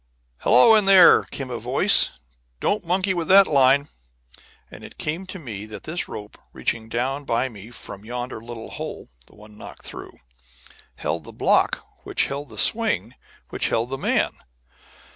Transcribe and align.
"Hello 0.39 0.73
in 0.73 0.85
there!" 0.85 1.25
came 1.25 1.51
a 1.51 1.59
voice. 1.59 2.09
"Don't 2.59 2.83
monkey 2.83 3.13
with 3.13 3.27
that 3.27 3.45
line." 3.45 3.87
And 4.71 4.83
it 4.83 4.97
came 4.97 5.27
to 5.27 5.37
me 5.37 5.67
that 5.67 5.83
this 5.83 6.07
rope, 6.07 6.39
reaching 6.53 6.89
down 6.89 7.23
by 7.23 7.49
me 7.49 7.69
from 7.69 8.03
yonder 8.03 8.41
little 8.43 8.71
hole 8.71 9.09
(the 9.27 9.35
one 9.35 9.59
knocked 9.59 9.83
through), 9.85 10.13
held 10.95 11.23
the 11.23 11.31
block 11.31 11.85
which 12.03 12.25
held 12.25 12.49
the 12.49 12.57
swing 12.57 13.13
which 13.49 13.69
held 13.69 13.91
the 13.91 13.97
man. 13.99 14.31